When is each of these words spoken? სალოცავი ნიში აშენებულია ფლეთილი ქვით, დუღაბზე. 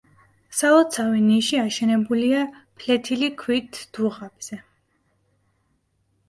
სალოცავი 0.59 1.19
ნიში 1.25 1.59
აშენებულია 1.63 2.39
ფლეთილი 2.79 3.29
ქვით, 3.43 3.79
დუღაბზე. 3.99 4.59